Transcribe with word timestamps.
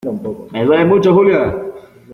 me 0.51 0.63
duele 0.65 0.85
mucho, 0.85 1.13
Julia 1.13 1.41